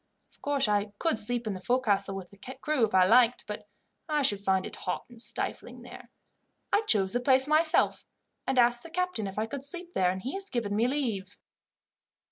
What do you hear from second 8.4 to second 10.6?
and asked the captain if I could sleep there, and he has